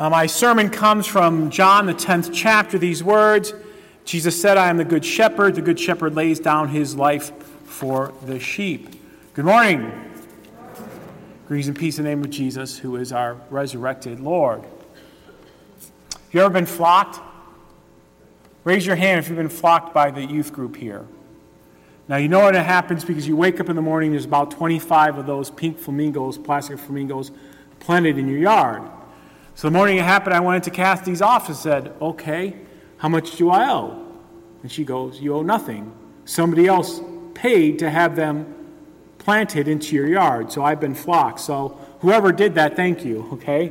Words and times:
Uh, 0.00 0.08
my 0.08 0.24
sermon 0.24 0.70
comes 0.70 1.06
from 1.06 1.50
John, 1.50 1.84
the 1.84 1.92
10th 1.92 2.30
chapter, 2.32 2.78
these 2.78 3.04
words 3.04 3.52
Jesus 4.06 4.40
said, 4.40 4.56
I 4.56 4.70
am 4.70 4.78
the 4.78 4.84
good 4.84 5.04
shepherd. 5.04 5.56
The 5.56 5.60
good 5.60 5.78
shepherd 5.78 6.14
lays 6.14 6.40
down 6.40 6.68
his 6.68 6.96
life 6.96 7.36
for 7.66 8.14
the 8.24 8.40
sheep. 8.40 8.98
Good 9.34 9.44
morning. 9.44 9.92
Greetings 11.46 11.68
and 11.68 11.78
peace 11.78 11.98
in 11.98 12.04
the 12.04 12.10
name 12.10 12.24
of 12.24 12.30
Jesus, 12.30 12.78
who 12.78 12.96
is 12.96 13.12
our 13.12 13.34
resurrected 13.50 14.20
Lord. 14.20 14.62
Have 14.62 16.32
you 16.32 16.40
ever 16.40 16.48
been 16.48 16.64
flocked? 16.64 17.20
Raise 18.64 18.86
your 18.86 18.96
hand 18.96 19.18
if 19.18 19.28
you've 19.28 19.36
been 19.36 19.50
flocked 19.50 19.92
by 19.92 20.10
the 20.10 20.24
youth 20.24 20.50
group 20.50 20.76
here. 20.76 21.06
Now, 22.08 22.16
you 22.16 22.28
know 22.28 22.40
what 22.40 22.56
it 22.56 22.64
happens 22.64 23.04
because 23.04 23.28
you 23.28 23.36
wake 23.36 23.60
up 23.60 23.68
in 23.68 23.76
the 23.76 23.82
morning, 23.82 24.12
there's 24.12 24.24
about 24.24 24.50
25 24.50 25.18
of 25.18 25.26
those 25.26 25.50
pink 25.50 25.78
flamingos, 25.78 26.38
plastic 26.38 26.78
flamingos, 26.78 27.32
planted 27.80 28.16
in 28.16 28.28
your 28.28 28.38
yard. 28.38 28.82
So 29.60 29.68
the 29.68 29.76
morning 29.76 29.98
it 29.98 30.04
happened, 30.04 30.32
I 30.32 30.40
went 30.40 30.64
into 30.64 30.74
Kathy's 30.74 31.20
office 31.20 31.48
and 31.48 31.84
said, 31.84 31.92
Okay, 32.00 32.56
how 32.96 33.10
much 33.10 33.36
do 33.36 33.50
I 33.50 33.70
owe? 33.70 34.06
And 34.62 34.72
she 34.72 34.84
goes, 34.84 35.20
You 35.20 35.34
owe 35.34 35.42
nothing. 35.42 35.92
Somebody 36.24 36.66
else 36.66 37.02
paid 37.34 37.78
to 37.80 37.90
have 37.90 38.16
them 38.16 38.54
planted 39.18 39.68
into 39.68 39.94
your 39.94 40.08
yard. 40.08 40.50
So 40.50 40.64
I've 40.64 40.80
been 40.80 40.94
flocked. 40.94 41.40
So 41.40 41.78
whoever 42.00 42.32
did 42.32 42.54
that, 42.54 42.74
thank 42.74 43.04
you, 43.04 43.28
okay? 43.34 43.70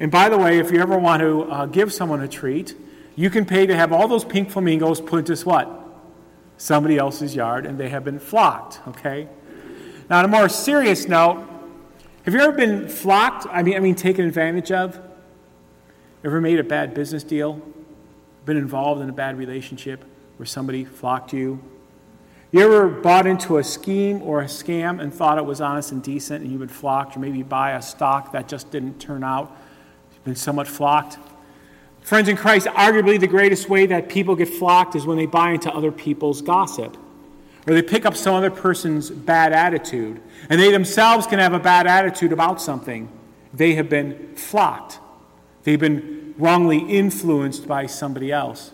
And 0.00 0.10
by 0.10 0.30
the 0.30 0.38
way, 0.38 0.58
if 0.58 0.70
you 0.70 0.80
ever 0.80 0.96
want 0.96 1.20
to 1.20 1.42
uh, 1.52 1.66
give 1.66 1.92
someone 1.92 2.22
a 2.22 2.28
treat, 2.28 2.74
you 3.14 3.28
can 3.28 3.44
pay 3.44 3.66
to 3.66 3.76
have 3.76 3.92
all 3.92 4.08
those 4.08 4.24
pink 4.24 4.48
flamingos 4.48 5.02
put 5.02 5.28
into 5.28 5.44
what? 5.44 5.86
Somebody 6.56 6.96
else's 6.96 7.36
yard, 7.36 7.66
and 7.66 7.76
they 7.76 7.90
have 7.90 8.04
been 8.04 8.18
flocked, 8.18 8.80
okay? 8.88 9.28
Now, 10.08 10.20
on 10.20 10.24
a 10.24 10.28
more 10.28 10.48
serious 10.48 11.06
note, 11.08 11.46
have 12.24 12.32
you 12.32 12.40
ever 12.40 12.52
been 12.52 12.88
flocked? 12.88 13.46
I 13.50 13.62
mean, 13.62 13.76
I 13.76 13.80
mean, 13.80 13.94
taken 13.94 14.26
advantage 14.26 14.72
of? 14.72 14.98
Ever 16.24 16.40
made 16.40 16.58
a 16.58 16.64
bad 16.64 16.94
business 16.94 17.22
deal? 17.22 17.60
Been 18.46 18.56
involved 18.56 19.02
in 19.02 19.10
a 19.10 19.12
bad 19.12 19.36
relationship 19.36 20.04
where 20.38 20.46
somebody 20.46 20.84
flocked 20.84 21.32
you? 21.34 21.62
You 22.50 22.60
ever 22.60 22.88
bought 22.88 23.26
into 23.26 23.58
a 23.58 23.64
scheme 23.64 24.22
or 24.22 24.40
a 24.40 24.46
scam 24.46 25.02
and 25.02 25.12
thought 25.12 25.38
it 25.38 25.44
was 25.44 25.60
honest 25.60 25.92
and 25.92 26.02
decent 26.02 26.42
and 26.42 26.50
you've 26.50 26.60
been 26.60 26.68
flocked, 26.68 27.16
or 27.16 27.20
maybe 27.20 27.42
buy 27.42 27.72
a 27.72 27.82
stock 27.82 28.32
that 28.32 28.48
just 28.48 28.70
didn't 28.70 29.00
turn 29.00 29.22
out? 29.24 29.54
You've 30.12 30.24
been 30.24 30.36
somewhat 30.36 30.68
flocked? 30.68 31.18
Friends 32.00 32.28
in 32.28 32.36
Christ, 32.36 32.68
arguably 32.68 33.18
the 33.18 33.26
greatest 33.26 33.68
way 33.68 33.86
that 33.86 34.08
people 34.08 34.36
get 34.36 34.48
flocked 34.48 34.94
is 34.94 35.04
when 35.04 35.16
they 35.16 35.26
buy 35.26 35.50
into 35.50 35.72
other 35.72 35.90
people's 35.90 36.42
gossip 36.42 36.96
or 37.66 37.74
they 37.74 37.82
pick 37.82 38.06
up 38.06 38.14
some 38.14 38.34
other 38.34 38.50
person's 38.50 39.10
bad 39.10 39.52
attitude, 39.52 40.20
and 40.50 40.60
they 40.60 40.70
themselves 40.70 41.26
can 41.26 41.38
have 41.38 41.54
a 41.54 41.58
bad 41.58 41.86
attitude 41.86 42.30
about 42.30 42.60
something. 42.60 43.10
They 43.54 43.74
have 43.74 43.88
been 43.88 44.34
flocked, 44.36 45.00
they've 45.62 45.80
been 45.80 46.13
wrongly 46.38 46.78
influenced 46.78 47.66
by 47.66 47.86
somebody 47.86 48.32
else. 48.32 48.72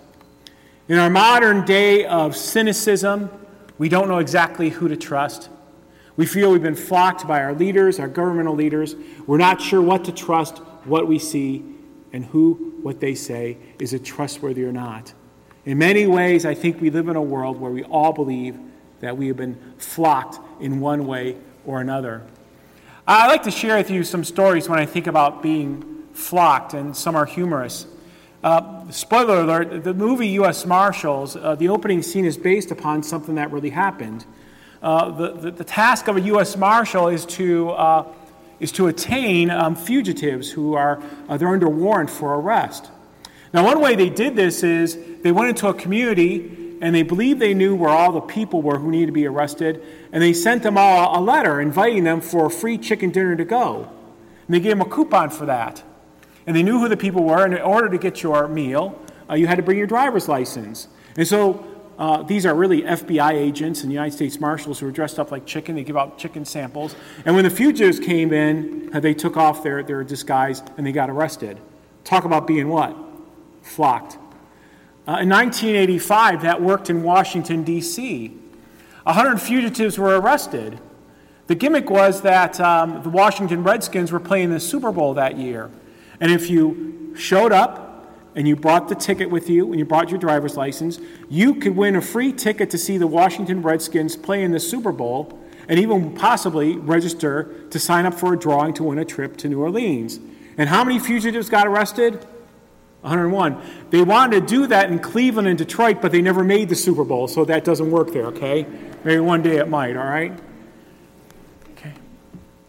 In 0.88 0.98
our 0.98 1.10
modern 1.10 1.64
day 1.64 2.04
of 2.04 2.36
cynicism, 2.36 3.30
we 3.78 3.88
don't 3.88 4.08
know 4.08 4.18
exactly 4.18 4.70
who 4.70 4.88
to 4.88 4.96
trust. 4.96 5.48
We 6.16 6.26
feel 6.26 6.50
we've 6.50 6.62
been 6.62 6.74
flocked 6.74 7.26
by 7.26 7.42
our 7.42 7.54
leaders, 7.54 7.98
our 7.98 8.08
governmental 8.08 8.54
leaders. 8.54 8.94
We're 9.26 9.38
not 9.38 9.60
sure 9.60 9.80
what 9.80 10.04
to 10.06 10.12
trust, 10.12 10.58
what 10.84 11.06
we 11.06 11.18
see, 11.18 11.64
and 12.12 12.24
who, 12.24 12.74
what 12.82 13.00
they 13.00 13.14
say, 13.14 13.56
is 13.78 13.92
it 13.92 14.04
trustworthy 14.04 14.64
or 14.64 14.72
not. 14.72 15.14
In 15.64 15.78
many 15.78 16.06
ways, 16.06 16.44
I 16.44 16.54
think 16.54 16.80
we 16.80 16.90
live 16.90 17.08
in 17.08 17.16
a 17.16 17.22
world 17.22 17.60
where 17.60 17.70
we 17.70 17.84
all 17.84 18.12
believe 18.12 18.58
that 19.00 19.16
we 19.16 19.28
have 19.28 19.36
been 19.36 19.58
flocked 19.78 20.40
in 20.60 20.80
one 20.80 21.06
way 21.06 21.36
or 21.64 21.80
another. 21.80 22.22
I 23.06 23.26
like 23.28 23.42
to 23.44 23.50
share 23.50 23.76
with 23.76 23.90
you 23.90 24.04
some 24.04 24.24
stories 24.24 24.68
when 24.68 24.78
I 24.78 24.86
think 24.86 25.06
about 25.06 25.42
being 25.42 25.89
flocked, 26.20 26.74
and 26.74 26.96
some 26.96 27.16
are 27.16 27.26
humorous. 27.26 27.86
Uh, 28.42 28.90
spoiler 28.90 29.40
alert 29.40 29.84
the 29.84 29.92
movie 29.92 30.28
U.S. 30.28 30.64
Marshals, 30.64 31.36
uh, 31.36 31.54
the 31.56 31.68
opening 31.68 32.02
scene 32.02 32.24
is 32.24 32.36
based 32.36 32.70
upon 32.70 33.02
something 33.02 33.34
that 33.34 33.50
really 33.52 33.70
happened. 33.70 34.24
Uh, 34.82 35.10
the, 35.10 35.32
the, 35.32 35.50
the, 35.50 35.64
task 35.64 36.08
of 36.08 36.16
a 36.16 36.20
U.S. 36.22 36.56
Marshal 36.56 37.08
is 37.08 37.26
to, 37.26 37.70
uh, 37.70 38.06
is 38.58 38.72
to 38.72 38.86
attain 38.86 39.50
um, 39.50 39.74
fugitives 39.74 40.50
who 40.50 40.72
are 40.72 41.02
uh, 41.28 41.36
they're 41.36 41.48
under 41.48 41.68
warrant 41.68 42.08
for 42.08 42.34
arrest. 42.34 42.90
Now, 43.52 43.64
one 43.64 43.80
way 43.80 43.94
they 43.94 44.08
did 44.08 44.36
this 44.36 44.62
is 44.62 44.96
they 45.22 45.32
went 45.32 45.50
into 45.50 45.68
a 45.68 45.74
community 45.74 46.78
and 46.80 46.94
they 46.94 47.02
believed 47.02 47.40
they 47.40 47.52
knew 47.52 47.74
where 47.74 47.90
all 47.90 48.12
the 48.12 48.20
people 48.20 48.62
were 48.62 48.78
who 48.78 48.90
needed 48.90 49.06
to 49.06 49.12
be 49.12 49.26
arrested, 49.26 49.82
and 50.12 50.22
they 50.22 50.32
sent 50.32 50.62
them 50.62 50.78
all 50.78 51.18
a 51.18 51.20
letter 51.20 51.60
inviting 51.60 52.04
them 52.04 52.22
for 52.22 52.46
a 52.46 52.50
free 52.50 52.78
chicken 52.78 53.10
dinner 53.10 53.36
to 53.36 53.44
go. 53.44 53.86
And 54.46 54.54
they 54.54 54.60
gave 54.60 54.78
them 54.78 54.80
a 54.80 54.90
coupon 54.90 55.28
for 55.28 55.44
that. 55.46 55.82
And 56.50 56.56
they 56.56 56.64
knew 56.64 56.80
who 56.80 56.88
the 56.88 56.96
people 56.96 57.22
were, 57.22 57.44
and 57.44 57.54
in 57.54 57.62
order 57.62 57.88
to 57.88 57.96
get 57.96 58.24
your 58.24 58.48
meal, 58.48 59.00
uh, 59.30 59.34
you 59.34 59.46
had 59.46 59.54
to 59.54 59.62
bring 59.62 59.78
your 59.78 59.86
driver's 59.86 60.26
license. 60.26 60.88
And 61.16 61.24
so 61.24 61.64
uh, 61.96 62.24
these 62.24 62.44
are 62.44 62.56
really 62.56 62.82
FBI 62.82 63.34
agents 63.34 63.84
and 63.84 63.92
United 63.92 64.16
States 64.16 64.40
Marshals 64.40 64.80
who 64.80 64.88
are 64.88 64.90
dressed 64.90 65.20
up 65.20 65.30
like 65.30 65.46
chicken. 65.46 65.76
They 65.76 65.84
give 65.84 65.96
out 65.96 66.18
chicken 66.18 66.44
samples. 66.44 66.96
And 67.24 67.36
when 67.36 67.44
the 67.44 67.50
fugitives 67.50 68.00
came 68.00 68.32
in, 68.32 68.90
uh, 68.92 68.98
they 68.98 69.14
took 69.14 69.36
off 69.36 69.62
their, 69.62 69.84
their 69.84 70.02
disguise 70.02 70.60
and 70.76 70.84
they 70.84 70.90
got 70.90 71.08
arrested. 71.08 71.60
Talk 72.02 72.24
about 72.24 72.48
being 72.48 72.68
what? 72.68 72.96
Flocked. 73.62 74.14
Uh, 75.06 75.22
in 75.22 75.28
1985, 75.28 76.42
that 76.42 76.60
worked 76.60 76.90
in 76.90 77.04
Washington, 77.04 77.62
D.C. 77.62 78.36
100 79.04 79.40
fugitives 79.40 80.00
were 80.00 80.18
arrested. 80.18 80.80
The 81.46 81.54
gimmick 81.54 81.88
was 81.90 82.22
that 82.22 82.60
um, 82.60 83.04
the 83.04 83.08
Washington 83.08 83.62
Redskins 83.62 84.10
were 84.10 84.18
playing 84.18 84.50
the 84.50 84.58
Super 84.58 84.90
Bowl 84.90 85.14
that 85.14 85.38
year. 85.38 85.70
And 86.20 86.30
if 86.30 86.50
you 86.50 87.14
showed 87.16 87.52
up 87.52 87.86
and 88.34 88.46
you 88.46 88.54
brought 88.54 88.88
the 88.88 88.94
ticket 88.94 89.30
with 89.30 89.50
you 89.50 89.70
and 89.70 89.78
you 89.78 89.84
brought 89.84 90.10
your 90.10 90.18
driver's 90.18 90.56
license, 90.56 91.00
you 91.28 91.54
could 91.54 91.74
win 91.74 91.96
a 91.96 92.00
free 92.00 92.32
ticket 92.32 92.70
to 92.70 92.78
see 92.78 92.98
the 92.98 93.06
Washington 93.06 93.62
Redskins 93.62 94.16
play 94.16 94.44
in 94.44 94.52
the 94.52 94.60
Super 94.60 94.92
Bowl 94.92 95.38
and 95.68 95.78
even 95.78 96.14
possibly 96.14 96.76
register 96.76 97.66
to 97.70 97.78
sign 97.78 98.06
up 98.06 98.14
for 98.14 98.34
a 98.34 98.38
drawing 98.38 98.74
to 98.74 98.84
win 98.84 98.98
a 98.98 99.04
trip 99.04 99.36
to 99.38 99.48
New 99.48 99.60
Orleans. 99.60 100.20
And 100.58 100.68
how 100.68 100.84
many 100.84 100.98
fugitives 100.98 101.48
got 101.48 101.66
arrested? 101.66 102.26
101. 103.02 103.62
They 103.90 104.02
wanted 104.02 104.40
to 104.40 104.46
do 104.46 104.66
that 104.66 104.90
in 104.90 104.98
Cleveland 104.98 105.48
and 105.48 105.56
Detroit, 105.56 106.02
but 106.02 106.12
they 106.12 106.20
never 106.20 106.44
made 106.44 106.68
the 106.68 106.76
Super 106.76 107.04
Bowl, 107.04 107.28
so 107.28 107.44
that 107.46 107.64
doesn't 107.64 107.90
work 107.90 108.12
there, 108.12 108.26
okay? 108.26 108.66
Maybe 109.04 109.20
one 109.20 109.42
day 109.42 109.56
it 109.56 109.68
might, 109.68 109.96
all 109.96 110.04
right? 110.04 110.38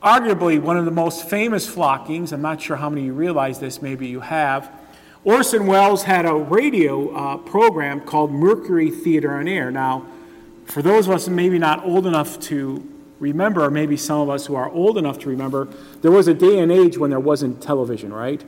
Arguably, 0.01 0.59
one 0.59 0.77
of 0.77 0.85
the 0.85 0.91
most 0.91 1.29
famous 1.29 1.67
flockings, 1.67 2.33
I'm 2.33 2.41
not 2.41 2.59
sure 2.59 2.75
how 2.75 2.89
many 2.89 3.05
you 3.05 3.13
realize 3.13 3.59
this, 3.59 3.83
maybe 3.83 4.07
you 4.07 4.19
have. 4.19 4.71
Orson 5.23 5.67
Welles 5.67 6.01
had 6.01 6.25
a 6.25 6.33
radio 6.33 7.15
uh, 7.15 7.37
program 7.37 8.01
called 8.01 8.31
Mercury 8.31 8.89
Theater 8.89 9.35
on 9.35 9.47
Air. 9.47 9.69
Now, 9.69 10.07
for 10.65 10.81
those 10.81 11.05
of 11.05 11.13
us 11.13 11.27
maybe 11.27 11.59
not 11.59 11.85
old 11.85 12.07
enough 12.07 12.39
to 12.39 12.83
remember, 13.19 13.63
or 13.63 13.69
maybe 13.69 13.95
some 13.95 14.21
of 14.21 14.29
us 14.31 14.47
who 14.47 14.55
are 14.55 14.71
old 14.71 14.97
enough 14.97 15.19
to 15.19 15.29
remember, 15.29 15.67
there 16.01 16.09
was 16.09 16.27
a 16.27 16.33
day 16.33 16.57
and 16.57 16.71
age 16.71 16.97
when 16.97 17.11
there 17.11 17.19
wasn't 17.19 17.61
television, 17.61 18.11
right? 18.11 18.43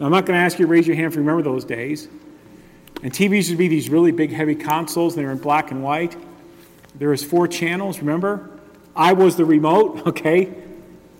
Now, 0.00 0.06
I'm 0.06 0.12
not 0.12 0.26
going 0.26 0.36
to 0.36 0.44
ask 0.44 0.58
you 0.58 0.66
to 0.66 0.72
raise 0.72 0.88
your 0.88 0.96
hand 0.96 1.06
if 1.06 1.14
you 1.14 1.20
remember 1.20 1.42
those 1.42 1.64
days. 1.64 2.08
And 3.04 3.12
TVs 3.12 3.48
would 3.50 3.58
be 3.58 3.68
these 3.68 3.88
really 3.88 4.10
big, 4.10 4.32
heavy 4.32 4.56
consoles, 4.56 5.14
they 5.14 5.24
were 5.24 5.30
in 5.30 5.38
black 5.38 5.70
and 5.70 5.84
white. 5.84 6.16
There 6.96 7.10
was 7.10 7.22
four 7.22 7.46
channels, 7.46 8.00
remember? 8.00 8.50
I 8.96 9.12
was 9.12 9.36
the 9.36 9.44
remote, 9.44 10.02
okay? 10.06 10.54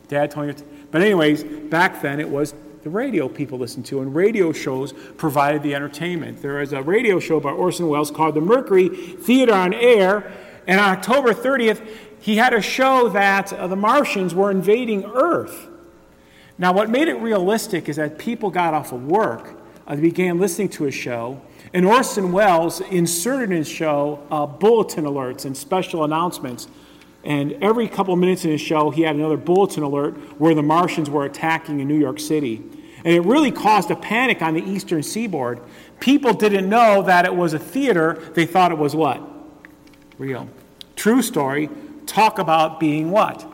Dad 0.08 0.30
told 0.30 0.46
me. 0.48 0.54
But 0.90 1.02
anyways, 1.02 1.44
back 1.44 2.02
then 2.02 2.20
it 2.20 2.28
was 2.28 2.54
the 2.82 2.90
radio 2.90 3.28
people 3.28 3.58
listened 3.58 3.86
to, 3.86 4.00
and 4.00 4.14
radio 4.14 4.52
shows 4.52 4.92
provided 5.16 5.62
the 5.62 5.74
entertainment. 5.74 6.42
There 6.42 6.58
was 6.58 6.72
a 6.72 6.82
radio 6.82 7.18
show 7.18 7.40
by 7.40 7.50
Orson 7.50 7.88
Welles 7.88 8.10
called 8.10 8.34
the 8.34 8.42
Mercury 8.42 8.88
Theater 8.88 9.54
on 9.54 9.72
Air, 9.72 10.30
and 10.66 10.78
on 10.78 10.90
October 10.90 11.32
30th, 11.32 11.86
he 12.20 12.36
had 12.36 12.54
a 12.54 12.60
show 12.60 13.08
that 13.08 13.52
uh, 13.52 13.66
the 13.66 13.76
Martians 13.76 14.34
were 14.34 14.50
invading 14.50 15.04
Earth. 15.04 15.68
Now, 16.58 16.72
what 16.72 16.88
made 16.88 17.08
it 17.08 17.14
realistic 17.14 17.88
is 17.88 17.96
that 17.96 18.18
people 18.18 18.50
got 18.50 18.74
off 18.74 18.92
of 18.92 19.04
work, 19.06 19.58
uh, 19.86 19.96
began 19.96 20.38
listening 20.38 20.68
to 20.70 20.86
a 20.86 20.90
show, 20.90 21.40
and 21.72 21.84
Orson 21.84 22.32
Welles 22.32 22.80
inserted 22.80 23.50
in 23.50 23.56
his 23.56 23.68
show 23.68 24.24
uh, 24.30 24.46
bulletin 24.46 25.04
alerts 25.04 25.44
and 25.44 25.56
special 25.56 26.04
announcements. 26.04 26.68
And 27.24 27.52
every 27.62 27.88
couple 27.88 28.12
of 28.12 28.20
minutes 28.20 28.44
in 28.44 28.50
his 28.50 28.60
show, 28.60 28.90
he 28.90 29.02
had 29.02 29.16
another 29.16 29.38
bulletin 29.38 29.82
alert 29.82 30.14
where 30.38 30.54
the 30.54 30.62
Martians 30.62 31.08
were 31.08 31.24
attacking 31.24 31.80
in 31.80 31.88
New 31.88 31.98
York 31.98 32.20
City. 32.20 32.62
And 32.98 33.14
it 33.14 33.20
really 33.20 33.50
caused 33.50 33.90
a 33.90 33.96
panic 33.96 34.42
on 34.42 34.54
the 34.54 34.62
eastern 34.62 35.02
seaboard. 35.02 35.60
People 36.00 36.34
didn't 36.34 36.68
know 36.68 37.02
that 37.02 37.24
it 37.24 37.34
was 37.34 37.54
a 37.54 37.58
theater, 37.58 38.22
they 38.34 38.44
thought 38.46 38.72
it 38.72 38.78
was 38.78 38.94
what? 38.94 39.22
Real. 40.18 40.48
True 40.96 41.22
story. 41.22 41.70
Talk 42.06 42.38
about 42.38 42.78
being 42.78 43.10
what? 43.10 43.46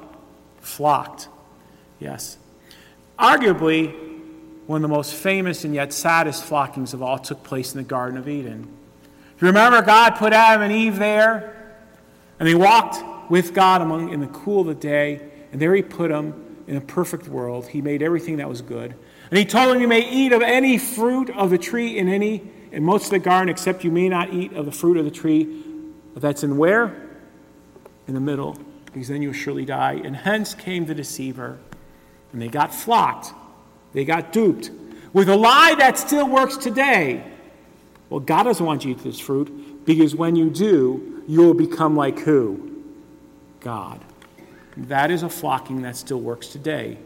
Flocked. 0.61 1.29
Yes. 2.01 2.39
Arguably, 3.19 3.95
one 4.67 4.85
of 4.85 4.89
the 4.89 4.95
most 4.95 5.15
famous 5.15 5.65
and 5.65 5.75
yet 5.75 5.93
saddest 5.93 6.45
flockings 6.45 6.93
of 6.93 7.03
all 7.03 7.19
took 7.19 7.43
place 7.43 7.73
in 7.73 7.79
the 7.79 7.85
Garden 7.85 8.19
of 8.19 8.29
Eden. 8.29 8.69
You 9.41 9.47
remember 9.47 9.83
God 9.83 10.17
put 10.17 10.33
Adam 10.33 10.63
and 10.63 10.73
Eve 10.73 10.99
there, 10.99 11.75
and 12.39 12.49
they 12.49 12.55
walked 12.55 13.03
with 13.31 13.55
God 13.55 13.81
among 13.81 14.13
in 14.13 14.21
the 14.21 14.27
cool 14.27 14.61
of 14.61 14.67
the 14.67 14.75
day, 14.75 15.21
and 15.53 15.63
there 15.63 15.75
He 15.75 15.83
put 15.83 16.11
them 16.11 16.65
in 16.67 16.77
a 16.77 16.81
perfect 16.81 17.27
world. 17.27 17.67
He 17.67 17.81
made 17.81 18.03
everything 18.03 18.37
that 18.37 18.49
was 18.49 18.61
good. 18.61 18.95
And 19.31 19.39
he 19.39 19.45
told 19.45 19.75
him, 19.75 19.81
You 19.81 19.89
may 19.89 20.09
eat 20.09 20.33
of 20.33 20.43
any 20.43 20.79
fruit 20.79 21.31
of 21.31 21.51
the 21.51 21.59
tree 21.59 21.99
in 21.99 22.09
any 22.09 22.43
in 22.73 22.85
most 22.85 23.07
of 23.07 23.11
the 23.11 23.19
garden, 23.19 23.49
except 23.49 23.83
you 23.83 23.91
may 23.91 24.09
not 24.09 24.33
eat 24.33 24.53
of 24.53 24.67
the 24.67 24.73
fruit 24.73 24.97
of 24.97 25.05
the 25.05 25.11
tree 25.11 25.65
that's 26.15 26.45
in 26.45 26.57
where? 26.57 27.09
In 28.07 28.15
the 28.15 28.21
middle, 28.21 28.57
because 28.93 29.09
then 29.09 29.23
you'll 29.23 29.33
surely 29.33 29.65
die. 29.65 30.01
And 30.05 30.15
hence 30.15 30.55
came 30.55 30.87
the 30.87 30.95
deceiver. 30.95 31.59
And 32.33 32.41
they 32.41 32.49
got 32.49 32.73
flocked. 32.73 33.33
They 33.93 34.05
got 34.05 34.33
duped 34.33 34.71
with 35.13 35.29
a 35.29 35.37
lie 35.37 35.75
that 35.79 35.99
still 35.99 36.29
works 36.29 36.57
today. 36.57 37.25
Well, 38.09 38.21
God 38.21 38.45
doesn't 38.45 38.65
want 38.65 38.85
you 38.85 38.95
to 38.95 39.01
eat 39.01 39.05
this 39.05 39.19
fruit 39.19 39.85
because 39.85 40.15
when 40.15 40.37
you 40.37 40.51
do, 40.51 41.25
you 41.27 41.41
will 41.41 41.55
become 41.55 41.97
like 41.97 42.21
who? 42.21 42.70
God. 43.61 44.01
That 44.77 45.11
is 45.11 45.23
a 45.23 45.29
flocking 45.29 45.83
that 45.83 45.97
still 45.97 46.21
works 46.21 46.49
today. 46.49 46.99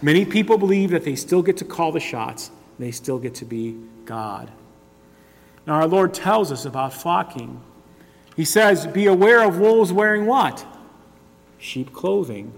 Many 0.00 0.24
people 0.24 0.58
believe 0.58 0.90
that 0.90 1.04
they 1.04 1.14
still 1.14 1.42
get 1.42 1.58
to 1.58 1.64
call 1.64 1.92
the 1.92 2.00
shots, 2.00 2.50
they 2.78 2.90
still 2.90 3.18
get 3.18 3.36
to 3.36 3.44
be 3.44 3.78
God. 4.04 4.50
Now, 5.66 5.74
our 5.74 5.86
Lord 5.86 6.12
tells 6.12 6.50
us 6.50 6.64
about 6.64 6.92
flocking. 6.92 7.60
He 8.34 8.44
says, 8.44 8.86
Be 8.86 9.06
aware 9.06 9.44
of 9.44 9.58
wolves 9.58 9.92
wearing 9.92 10.26
what? 10.26 10.66
Sheep 11.58 11.92
clothing. 11.92 12.52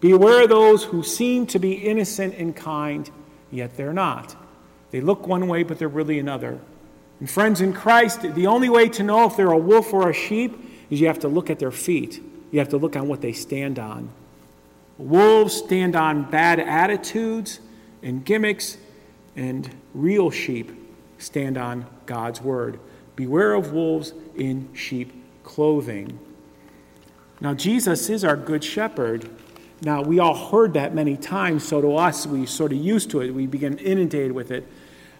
Beware 0.00 0.44
of 0.44 0.48
those 0.48 0.84
who 0.84 1.02
seem 1.02 1.46
to 1.48 1.58
be 1.58 1.72
innocent 1.72 2.34
and 2.36 2.54
kind, 2.56 3.10
yet 3.50 3.76
they're 3.76 3.92
not. 3.92 4.36
They 4.90 5.00
look 5.00 5.26
one 5.26 5.48
way, 5.48 5.64
but 5.64 5.78
they're 5.78 5.88
really 5.88 6.18
another. 6.18 6.58
And 7.20 7.28
friends 7.28 7.60
in 7.60 7.72
Christ, 7.72 8.22
the 8.34 8.46
only 8.46 8.68
way 8.68 8.88
to 8.90 9.02
know 9.02 9.26
if 9.26 9.36
they're 9.36 9.50
a 9.50 9.58
wolf 9.58 9.92
or 9.92 10.08
a 10.08 10.14
sheep 10.14 10.56
is 10.88 11.00
you 11.00 11.08
have 11.08 11.18
to 11.20 11.28
look 11.28 11.50
at 11.50 11.58
their 11.58 11.72
feet. 11.72 12.22
You 12.50 12.58
have 12.58 12.68
to 12.70 12.76
look 12.76 12.96
on 12.96 13.08
what 13.08 13.20
they 13.20 13.32
stand 13.32 13.78
on. 13.78 14.10
Wolves 14.96 15.54
stand 15.54 15.94
on 15.94 16.28
bad 16.30 16.58
attitudes 16.58 17.60
and 18.02 18.24
gimmicks, 18.24 18.76
and 19.36 19.68
real 19.94 20.30
sheep 20.30 20.72
stand 21.18 21.56
on 21.56 21.86
God's 22.06 22.40
word. 22.40 22.80
Beware 23.16 23.54
of 23.54 23.72
wolves 23.72 24.12
in 24.36 24.72
sheep 24.74 25.12
clothing. 25.44 26.18
Now, 27.40 27.54
Jesus 27.54 28.08
is 28.08 28.24
our 28.24 28.36
good 28.36 28.64
shepherd. 28.64 29.28
Now, 29.82 30.02
we 30.02 30.18
all 30.18 30.34
heard 30.34 30.74
that 30.74 30.94
many 30.94 31.16
times, 31.16 31.66
so 31.66 31.80
to 31.80 31.96
us, 31.96 32.26
we 32.26 32.46
sort 32.46 32.72
of 32.72 32.78
used 32.78 33.10
to 33.10 33.20
it. 33.20 33.30
We 33.30 33.46
begin 33.46 33.78
inundated 33.78 34.32
with 34.32 34.50
it. 34.50 34.66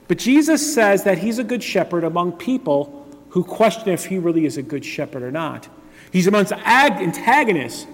But 0.09 0.19
Jesus 0.19 0.75
says 0.75 1.05
that 1.05 1.19
he's 1.19 1.39
a 1.39 1.45
good 1.45 1.63
shepherd 1.63 2.03
among 2.03 2.33
people 2.33 3.07
who 3.31 3.45
question 3.45 3.91
if 3.91 4.07
he 4.07 4.19
really 4.19 4.47
is 4.47 4.57
a 4.57 4.63
good 4.63 4.85
shepherd 4.85 5.23
or 5.23 5.31
not. 5.31 5.69
He's 6.13 6.27
amongst 6.27 6.53
antagonists 6.53 7.87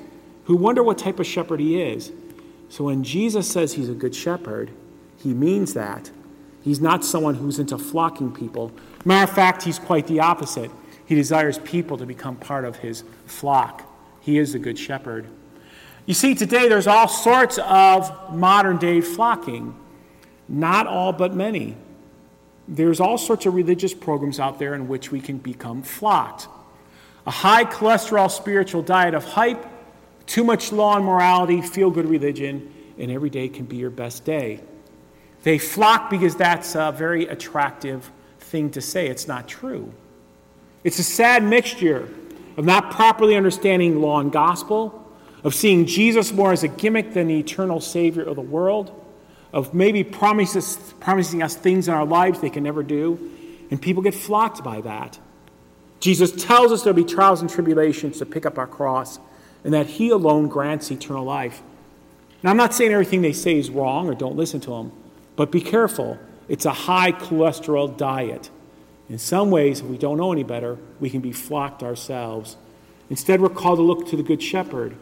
who 0.44 0.56
wonder 0.56 0.82
what 0.82 0.98
type 0.98 1.18
of 1.18 1.26
shepherd 1.26 1.60
he 1.60 1.80
is. 1.80 2.12
So 2.68 2.84
when 2.84 3.04
Jesus 3.04 3.50
says 3.50 3.74
he's 3.74 3.88
a 3.88 3.94
good 3.94 4.14
shepherd, 4.14 4.70
he 5.18 5.32
means 5.32 5.74
that. 5.74 6.10
He's 6.62 6.80
not 6.80 7.04
someone 7.04 7.34
who's 7.34 7.58
into 7.58 7.78
flocking 7.78 8.32
people. 8.32 8.72
Matter 9.04 9.30
of 9.30 9.36
fact, 9.36 9.62
he's 9.62 9.78
quite 9.78 10.06
the 10.06 10.20
opposite. 10.20 10.70
He 11.06 11.14
desires 11.14 11.58
people 11.58 11.98
to 11.98 12.06
become 12.06 12.36
part 12.36 12.64
of 12.64 12.76
his 12.76 13.04
flock. 13.26 13.82
He 14.20 14.38
is 14.38 14.54
the 14.54 14.58
good 14.58 14.78
shepherd. 14.78 15.26
You 16.06 16.14
see, 16.14 16.34
today 16.34 16.68
there's 16.68 16.86
all 16.86 17.08
sorts 17.08 17.58
of 17.58 18.34
modern 18.34 18.78
day 18.78 19.00
flocking. 19.00 19.74
Not 20.48 20.86
all, 20.86 21.12
but 21.12 21.34
many. 21.34 21.76
There's 22.66 23.00
all 23.00 23.18
sorts 23.18 23.44
of 23.46 23.54
religious 23.54 23.92
programs 23.92 24.40
out 24.40 24.58
there 24.58 24.74
in 24.74 24.88
which 24.88 25.10
we 25.10 25.20
can 25.20 25.38
become 25.38 25.82
flocked. 25.82 26.48
A 27.26 27.30
high 27.30 27.64
cholesterol 27.64 28.30
spiritual 28.30 28.82
diet 28.82 29.14
of 29.14 29.24
hype, 29.24 29.64
too 30.26 30.44
much 30.44 30.72
law 30.72 30.96
and 30.96 31.04
morality, 31.04 31.62
feel 31.62 31.90
good 31.90 32.08
religion, 32.08 32.72
and 32.98 33.10
every 33.10 33.30
day 33.30 33.48
can 33.48 33.64
be 33.64 33.76
your 33.76 33.90
best 33.90 34.24
day. 34.24 34.60
They 35.42 35.58
flock 35.58 36.10
because 36.10 36.36
that's 36.36 36.74
a 36.74 36.92
very 36.92 37.26
attractive 37.26 38.10
thing 38.40 38.70
to 38.72 38.80
say. 38.80 39.08
It's 39.08 39.28
not 39.28 39.48
true. 39.48 39.92
It's 40.84 40.98
a 40.98 41.04
sad 41.04 41.42
mixture 41.42 42.08
of 42.56 42.64
not 42.64 42.90
properly 42.90 43.36
understanding 43.36 44.00
law 44.00 44.20
and 44.20 44.30
gospel, 44.30 45.00
of 45.42 45.54
seeing 45.54 45.86
Jesus 45.86 46.32
more 46.32 46.52
as 46.52 46.62
a 46.62 46.68
gimmick 46.68 47.12
than 47.12 47.26
the 47.26 47.38
eternal 47.38 47.80
Savior 47.80 48.22
of 48.22 48.36
the 48.36 48.42
world, 48.42 48.98
of 49.52 49.74
maybe 49.74 50.04
promises, 50.04 50.76
promising 51.00 51.42
us 51.42 51.54
things 51.54 51.88
in 51.88 51.94
our 51.94 52.06
lives 52.06 52.40
they 52.40 52.50
can 52.50 52.62
never 52.62 52.82
do, 52.82 53.30
and 53.70 53.80
people 53.80 54.02
get 54.02 54.14
flocked 54.14 54.64
by 54.64 54.80
that. 54.80 55.18
Jesus 56.04 56.32
tells 56.32 56.70
us 56.70 56.82
there'll 56.82 56.94
be 56.94 57.02
trials 57.02 57.40
and 57.40 57.48
tribulations 57.48 58.18
to 58.18 58.26
pick 58.26 58.44
up 58.44 58.58
our 58.58 58.66
cross, 58.66 59.18
and 59.64 59.72
that 59.72 59.86
He 59.86 60.10
alone 60.10 60.48
grants 60.48 60.90
eternal 60.90 61.24
life. 61.24 61.62
Now, 62.42 62.50
I'm 62.50 62.58
not 62.58 62.74
saying 62.74 62.92
everything 62.92 63.22
they 63.22 63.32
say 63.32 63.58
is 63.58 63.70
wrong 63.70 64.06
or 64.10 64.14
don't 64.14 64.36
listen 64.36 64.60
to 64.60 64.70
them. 64.70 64.92
But 65.34 65.50
be 65.50 65.62
careful, 65.62 66.18
it's 66.46 66.66
a 66.66 66.74
high 66.74 67.12
cholesterol 67.12 67.96
diet. 67.96 68.50
In 69.08 69.16
some 69.16 69.50
ways, 69.50 69.80
if 69.80 69.86
we 69.86 69.96
don't 69.96 70.18
know 70.18 70.30
any 70.30 70.42
better, 70.42 70.76
we 71.00 71.08
can 71.08 71.22
be 71.22 71.32
flocked 71.32 71.82
ourselves. 71.82 72.58
Instead, 73.08 73.40
we're 73.40 73.48
called 73.48 73.78
to 73.78 73.82
look 73.82 74.06
to 74.08 74.16
the 74.18 74.22
Good 74.22 74.42
Shepherd. 74.42 74.94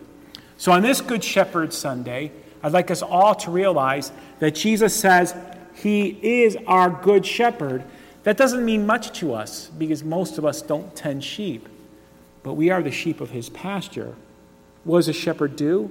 So, 0.57 0.71
on 0.71 0.83
this 0.83 1.01
Good 1.01 1.25
Shepherd 1.25 1.73
Sunday, 1.73 2.31
I'd 2.63 2.71
like 2.71 2.93
us 2.93 3.03
all 3.03 3.35
to 3.35 3.51
realize 3.51 4.13
that 4.39 4.55
Jesus 4.55 4.95
says 4.95 5.35
He 5.75 6.45
is 6.45 6.57
our 6.69 6.91
Good 6.91 7.27
Shepherd. 7.27 7.83
That 8.25 8.37
doesn't 8.37 8.65
mean 8.65 8.87
much 8.87 9.19
to 9.21 9.35
us 9.35 9.69
because 9.77 10.05
most 10.05 10.39
of 10.39 10.45
us 10.45 10.63
don't 10.63 10.95
tend 10.95 11.25
sheep, 11.25 11.69
but 12.43 12.55
we 12.55 12.71
are 12.71 12.83
the 12.83 12.91
sheep 12.91 13.21
of 13.21 13.31
His 13.31 13.49
pasture. 13.49 14.15
What 14.85 14.99
does 14.99 15.09
a 15.09 15.13
shepherd 15.13 15.57
do? 15.57 15.91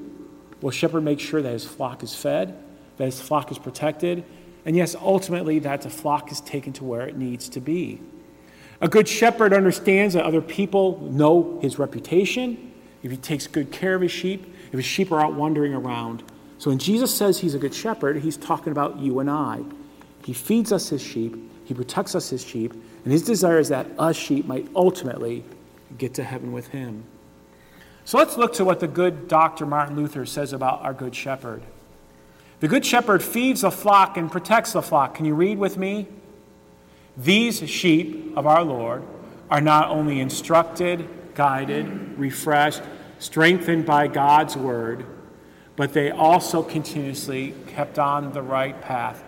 Well, 0.61 0.69
a 0.69 0.73
shepherd 0.73 1.01
makes 1.01 1.23
sure 1.23 1.41
that 1.41 1.51
his 1.51 1.65
flock 1.65 2.03
is 2.03 2.15
fed, 2.15 2.57
that 2.97 3.05
his 3.05 3.19
flock 3.19 3.51
is 3.51 3.57
protected, 3.57 4.23
and 4.63 4.75
yes, 4.75 4.95
ultimately, 4.95 5.59
that 5.59 5.81
the 5.81 5.89
flock 5.89 6.31
is 6.31 6.39
taken 6.41 6.71
to 6.73 6.83
where 6.83 7.07
it 7.07 7.17
needs 7.17 7.49
to 7.49 7.59
be. 7.59 7.99
A 8.79 8.87
good 8.87 9.07
shepherd 9.07 9.53
understands 9.53 10.13
that 10.13 10.23
other 10.23 10.41
people 10.41 10.99
know 11.11 11.59
his 11.61 11.79
reputation, 11.79 12.71
if 13.01 13.09
he 13.09 13.17
takes 13.17 13.47
good 13.47 13.71
care 13.71 13.95
of 13.95 14.01
his 14.01 14.11
sheep, 14.11 14.53
if 14.67 14.73
his 14.73 14.85
sheep 14.85 15.11
are 15.11 15.19
out 15.19 15.33
wandering 15.33 15.73
around. 15.73 16.23
So 16.59 16.69
when 16.69 16.77
Jesus 16.77 17.15
says 17.15 17.39
he's 17.39 17.55
a 17.55 17.59
good 17.59 17.73
shepherd, 17.73 18.17
he's 18.17 18.37
talking 18.37 18.71
about 18.71 18.99
you 18.99 19.19
and 19.19 19.29
I. 19.29 19.61
He 20.23 20.33
feeds 20.33 20.71
us 20.71 20.89
his 20.89 21.01
sheep, 21.01 21.35
he 21.71 21.75
protects 21.75 22.15
us 22.15 22.29
his 22.29 22.43
sheep, 22.43 22.73
and 22.73 23.13
his 23.13 23.23
desire 23.23 23.57
is 23.57 23.69
that 23.69 23.87
us 23.97 24.17
sheep 24.17 24.45
might 24.45 24.67
ultimately 24.75 25.45
get 25.97 26.15
to 26.15 26.21
heaven 26.21 26.51
with 26.51 26.67
him. 26.67 27.05
So 28.03 28.17
let's 28.17 28.35
look 28.35 28.51
to 28.55 28.65
what 28.65 28.81
the 28.81 28.89
good 28.89 29.29
Dr. 29.29 29.65
Martin 29.65 29.95
Luther 29.95 30.25
says 30.25 30.51
about 30.51 30.81
our 30.81 30.93
good 30.93 31.15
shepherd. 31.15 31.63
The 32.59 32.67
good 32.67 32.85
shepherd 32.85 33.23
feeds 33.23 33.61
the 33.61 33.71
flock 33.71 34.17
and 34.17 34.29
protects 34.29 34.73
the 34.73 34.81
flock. 34.81 35.15
Can 35.15 35.23
you 35.23 35.33
read 35.33 35.59
with 35.59 35.77
me? 35.77 36.07
These 37.15 37.69
sheep 37.69 38.33
of 38.35 38.45
our 38.45 38.65
Lord 38.65 39.03
are 39.49 39.61
not 39.61 39.87
only 39.87 40.19
instructed, 40.19 41.07
guided, 41.35 42.19
refreshed, 42.19 42.81
strengthened 43.19 43.85
by 43.85 44.07
God's 44.07 44.57
word, 44.57 45.05
but 45.77 45.93
they 45.93 46.11
also 46.11 46.63
continuously 46.63 47.53
kept 47.67 47.97
on 47.97 48.33
the 48.33 48.41
right 48.41 48.81
path, 48.81 49.23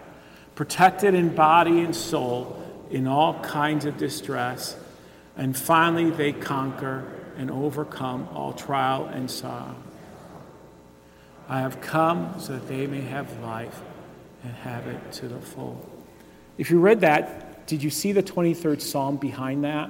protected 0.55 1.13
in 1.13 1.33
body 1.33 1.81
and 1.81 1.95
soul 1.95 2.61
in 2.91 3.07
all 3.07 3.39
kinds 3.41 3.85
of 3.85 3.97
distress, 3.97 4.77
and 5.35 5.57
finally 5.57 6.09
they 6.11 6.31
conquer 6.31 7.05
and 7.37 7.49
overcome 7.49 8.27
all 8.33 8.53
trial 8.53 9.05
and 9.05 9.29
sorrow. 9.29 9.75
I 11.49 11.59
have 11.59 11.81
come 11.81 12.39
so 12.39 12.53
that 12.53 12.67
they 12.67 12.87
may 12.87 13.01
have 13.01 13.39
life 13.39 13.81
and 14.43 14.53
have 14.53 14.87
it 14.87 15.11
to 15.13 15.27
the 15.27 15.39
full. 15.39 15.89
If 16.57 16.69
you 16.69 16.79
read 16.79 17.01
that, 17.01 17.65
did 17.67 17.81
you 17.81 17.89
see 17.89 18.11
the 18.11 18.23
23rd 18.23 18.81
Psalm 18.81 19.17
behind 19.17 19.63
that? 19.63 19.89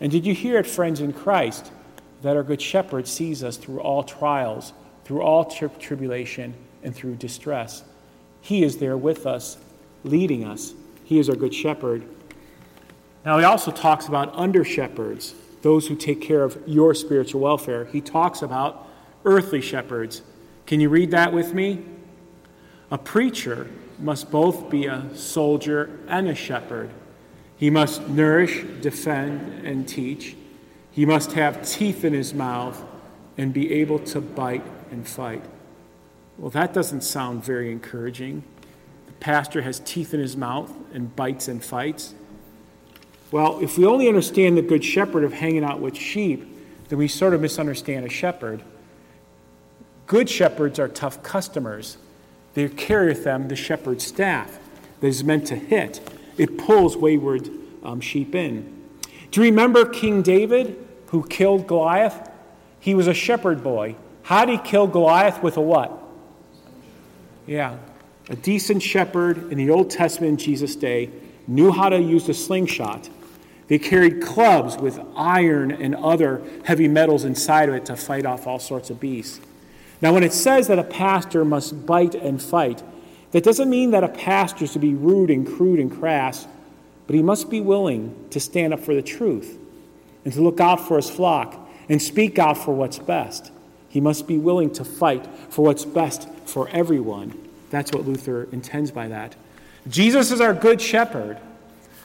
And 0.00 0.10
did 0.10 0.26
you 0.26 0.34
hear 0.34 0.58
it, 0.58 0.66
friends 0.66 1.00
in 1.00 1.12
Christ, 1.12 1.70
that 2.22 2.36
our 2.36 2.42
Good 2.42 2.60
Shepherd 2.60 3.06
sees 3.06 3.44
us 3.44 3.56
through 3.56 3.80
all 3.80 4.02
trials, 4.02 4.72
through 5.04 5.22
all 5.22 5.44
tri- 5.44 5.68
tribulation, 5.78 6.54
and 6.82 6.94
through 6.94 7.16
distress? 7.16 7.84
He 8.40 8.62
is 8.62 8.78
there 8.78 8.96
with 8.96 9.26
us, 9.26 9.56
leading 10.04 10.44
us. 10.44 10.74
He 11.04 11.18
is 11.18 11.28
our 11.28 11.36
Good 11.36 11.54
Shepherd. 11.54 12.04
Now, 13.24 13.38
he 13.38 13.44
also 13.44 13.70
talks 13.70 14.06
about 14.06 14.34
under 14.34 14.64
shepherds, 14.64 15.34
those 15.62 15.86
who 15.88 15.96
take 15.96 16.20
care 16.20 16.44
of 16.44 16.62
your 16.66 16.94
spiritual 16.94 17.40
welfare. 17.40 17.84
He 17.86 18.00
talks 18.00 18.42
about 18.42 18.86
earthly 19.24 19.60
shepherds 19.60 20.22
can 20.68 20.80
you 20.80 20.90
read 20.90 21.12
that 21.12 21.32
with 21.32 21.54
me? 21.54 21.82
A 22.90 22.98
preacher 22.98 23.70
must 23.98 24.30
both 24.30 24.68
be 24.68 24.84
a 24.84 25.08
soldier 25.16 25.98
and 26.08 26.28
a 26.28 26.34
shepherd. 26.34 26.90
He 27.56 27.70
must 27.70 28.06
nourish, 28.06 28.64
defend, 28.82 29.66
and 29.66 29.88
teach. 29.88 30.36
He 30.90 31.06
must 31.06 31.32
have 31.32 31.66
teeth 31.66 32.04
in 32.04 32.12
his 32.12 32.34
mouth 32.34 32.84
and 33.38 33.50
be 33.50 33.72
able 33.72 33.98
to 34.00 34.20
bite 34.20 34.62
and 34.90 35.08
fight. 35.08 35.42
Well, 36.36 36.50
that 36.50 36.74
doesn't 36.74 37.00
sound 37.00 37.42
very 37.42 37.72
encouraging. 37.72 38.42
Pastor 39.20 39.62
has 39.62 39.80
teeth 39.80 40.14
in 40.14 40.20
his 40.20 40.36
mouth 40.36 40.72
and 40.92 41.14
bites 41.14 41.48
and 41.48 41.62
fights. 41.62 42.14
Well, 43.30 43.58
if 43.60 43.76
we 43.76 43.84
only 43.84 44.08
understand 44.08 44.56
the 44.56 44.62
good 44.62 44.84
shepherd 44.84 45.24
of 45.24 45.32
hanging 45.32 45.64
out 45.64 45.80
with 45.80 45.96
sheep, 45.96 46.46
then 46.88 46.98
we 46.98 47.08
sort 47.08 47.34
of 47.34 47.40
misunderstand 47.40 48.06
a 48.06 48.08
shepherd. 48.08 48.62
Good 50.06 50.30
shepherds 50.30 50.78
are 50.78 50.88
tough 50.88 51.22
customers. 51.22 51.98
There 52.54 52.68
carrieth 52.68 53.24
them 53.24 53.48
the 53.48 53.56
shepherd's 53.56 54.06
staff 54.06 54.58
that 55.00 55.06
is 55.06 55.22
meant 55.22 55.46
to 55.48 55.56
hit. 55.56 56.00
It 56.38 56.56
pulls 56.56 56.96
wayward 56.96 57.50
um, 57.82 58.00
sheep 58.00 58.34
in. 58.34 58.74
Do 59.30 59.42
you 59.42 59.50
remember 59.50 59.84
King 59.84 60.22
David 60.22 60.86
who 61.08 61.26
killed 61.26 61.66
Goliath? 61.66 62.30
He 62.80 62.94
was 62.94 63.06
a 63.06 63.14
shepherd 63.14 63.62
boy. 63.62 63.96
How 64.22 64.44
did 64.44 64.60
he 64.60 64.70
kill 64.70 64.86
Goliath? 64.86 65.42
With 65.42 65.56
a 65.56 65.60
what? 65.60 66.02
Yeah, 67.46 67.76
a 68.28 68.36
decent 68.36 68.82
shepherd 68.82 69.50
in 69.50 69.58
the 69.58 69.70
Old 69.70 69.90
Testament 69.90 70.30
in 70.30 70.36
Jesus' 70.36 70.76
day 70.76 71.10
knew 71.46 71.72
how 71.72 71.88
to 71.88 72.00
use 72.00 72.28
a 72.28 72.34
slingshot. 72.34 73.08
They 73.68 73.78
carried 73.78 74.22
clubs 74.22 74.76
with 74.76 75.00
iron 75.16 75.70
and 75.70 75.94
other 75.94 76.42
heavy 76.64 76.88
metals 76.88 77.24
inside 77.24 77.68
of 77.68 77.74
it 77.74 77.86
to 77.86 77.96
fight 77.96 78.26
off 78.26 78.46
all 78.46 78.58
sorts 78.58 78.90
of 78.90 79.00
beasts. 79.00 79.40
Now, 80.00 80.14
when 80.14 80.22
it 80.22 80.32
says 80.32 80.68
that 80.68 80.78
a 80.78 80.84
pastor 80.84 81.44
must 81.44 81.86
bite 81.86 82.14
and 82.14 82.40
fight, 82.40 82.82
that 83.32 83.44
doesn't 83.44 83.68
mean 83.68 83.90
that 83.90 84.04
a 84.04 84.08
pastor 84.08 84.64
is 84.64 84.72
to 84.72 84.78
be 84.78 84.94
rude 84.94 85.30
and 85.30 85.46
crude 85.46 85.80
and 85.80 85.90
crass, 85.90 86.46
but 87.06 87.14
he 87.14 87.22
must 87.22 87.50
be 87.50 87.60
willing 87.60 88.14
to 88.30 88.40
stand 88.40 88.72
up 88.72 88.80
for 88.80 88.94
the 88.94 89.02
truth 89.02 89.58
and 90.24 90.32
to 90.32 90.40
look 90.40 90.60
out 90.60 90.86
for 90.86 90.96
his 90.96 91.10
flock 91.10 91.68
and 91.88 92.00
speak 92.00 92.38
out 92.38 92.56
for 92.56 92.74
what's 92.74 92.98
best. 92.98 93.50
He 93.88 94.00
must 94.00 94.26
be 94.26 94.38
willing 94.38 94.70
to 94.74 94.84
fight 94.84 95.26
for 95.48 95.64
what's 95.64 95.84
best 95.84 96.28
for 96.44 96.68
everyone. 96.68 97.47
That's 97.70 97.92
what 97.92 98.06
Luther 98.06 98.48
intends 98.52 98.90
by 98.90 99.08
that. 99.08 99.36
Jesus 99.88 100.30
is 100.30 100.40
our 100.40 100.54
good 100.54 100.80
shepherd 100.80 101.38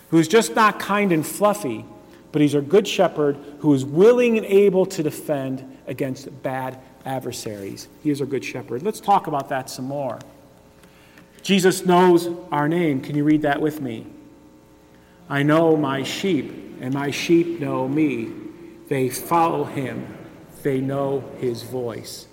who 0.10 0.17
is 0.20 0.27
just 0.27 0.55
not 0.55 0.79
kind 0.79 1.12
and 1.12 1.25
fluffy, 1.25 1.86
but 2.32 2.41
he's 2.41 2.55
our 2.55 2.62
good 2.62 2.88
shepherd 2.88 3.38
who 3.60 3.74
is 3.74 3.86
willing 3.86 4.38
and 4.38 4.46
able 4.46 4.86
to 4.86 5.03
defend 5.03 5.77
against 5.88 6.43
bad 6.43 6.79
adversaries. 7.05 7.88
He 8.03 8.10
is 8.10 8.22
our 8.22 8.27
good 8.27 8.46
shepherd. 8.46 8.84
Let's 8.84 9.00
talk 9.00 9.27
about 9.27 9.50
that 9.50 9.70
some 9.70 9.86
more. 9.86 10.20
Jesus 11.41 11.86
knows 11.86 12.29
our 12.51 12.70
name. 12.70 13.01
Can 13.01 13.15
you 13.15 13.24
read 13.24 13.41
that 13.41 13.60
with 13.60 13.82
me? 13.82 14.08
I 15.29 15.43
know 15.43 15.75
my 15.75 16.03
sheep, 16.03 16.77
and 16.79 16.93
my 16.93 17.12
sheep 17.12 17.60
know 17.60 17.88
me. 17.88 18.32
They 18.88 19.10
follow 19.10 19.63
him, 19.63 20.17
they 20.62 20.79
know 20.79 21.24
his 21.39 21.63
voice. 21.63 22.27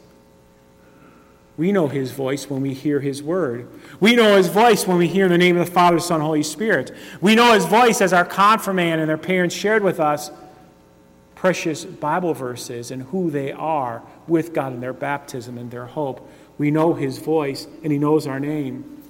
We 1.61 1.73
know 1.73 1.89
his 1.89 2.11
voice 2.13 2.49
when 2.49 2.63
we 2.63 2.73
hear 2.73 3.01
his 3.01 3.23
word. 3.23 3.69
We 4.01 4.17
know 4.17 4.39
his 4.39 4.49
voice 4.49 4.87
when 4.87 4.97
we 4.97 5.07
hear 5.07 5.29
the 5.29 5.37
name 5.37 5.59
of 5.59 5.67
the 5.67 5.71
Father, 5.71 6.01
Son, 6.01 6.23
Holy 6.23 6.43
Spirit. 6.43 6.91
We 7.21 7.35
know 7.35 7.53
his 7.53 7.67
voice 7.67 8.01
as 8.01 8.15
our 8.15 8.25
confirmand 8.25 9.03
and 9.03 9.11
their 9.11 9.19
parents 9.19 9.55
shared 9.55 9.83
with 9.83 10.01
us 10.01 10.31
precious 11.35 11.85
Bible 11.85 12.33
verses 12.33 12.91
and 12.91 13.03
who 13.03 13.31
they 13.31 13.53
are 13.53 14.03
with 14.27 14.55
God 14.55 14.73
in 14.73 14.81
their 14.81 14.95
baptism 14.95 15.59
and 15.59 15.71
their 15.71 15.85
hope. 15.85 16.27
We 16.57 16.71
know 16.71 16.95
his 16.95 17.19
voice 17.19 17.67
and 17.85 17.93
he 17.93 17.99
knows 17.99 18.27
our 18.27 18.41
name. 18.41 19.03